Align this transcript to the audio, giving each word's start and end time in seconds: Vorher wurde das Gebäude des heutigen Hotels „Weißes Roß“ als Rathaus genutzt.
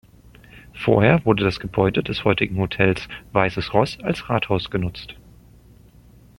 Vorher 0.73 1.23
wurde 1.25 1.43
das 1.43 1.59
Gebäude 1.59 2.01
des 2.01 2.23
heutigen 2.23 2.57
Hotels 2.57 3.07
„Weißes 3.33 3.71
Roß“ 3.71 3.99
als 4.01 4.29
Rathaus 4.31 4.71
genutzt. 4.71 5.13